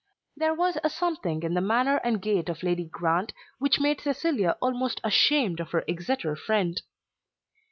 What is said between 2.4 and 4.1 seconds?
of Lady Grant which made